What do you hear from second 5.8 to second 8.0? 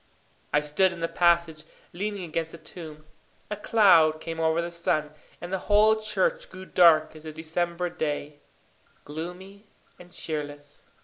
church grew dark as a December